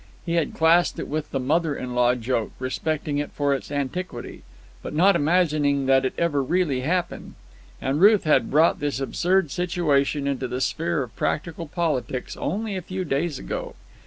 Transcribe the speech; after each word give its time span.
He 0.25 0.33
had 0.33 0.55
classed 0.55 0.97
it 0.97 1.07
with 1.07 1.29
the 1.29 1.39
mother 1.39 1.75
in 1.75 1.93
law 1.93 2.15
joke, 2.15 2.53
respecting 2.57 3.19
it 3.19 3.29
for 3.33 3.53
its 3.53 3.71
antiquity, 3.71 4.41
but 4.81 4.95
not 4.95 5.15
imagining 5.15 5.85
that 5.85 6.05
it 6.05 6.15
ever 6.17 6.41
really 6.41 6.79
happened. 6.81 7.35
And 7.79 8.01
Ruth 8.01 8.23
had 8.23 8.49
brought 8.49 8.79
this 8.79 8.99
absurd 8.99 9.51
situation 9.51 10.25
into 10.25 10.47
the 10.47 10.59
sphere 10.59 11.03
of 11.03 11.15
practical 11.15 11.67
politics 11.67 12.35
only 12.35 12.75
a 12.75 12.81
few 12.81 13.05
days 13.05 13.37
ago. 13.37 13.75